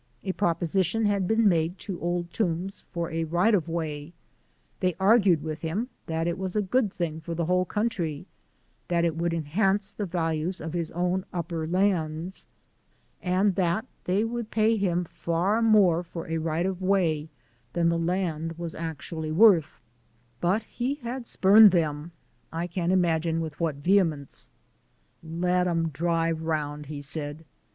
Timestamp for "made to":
1.47-2.01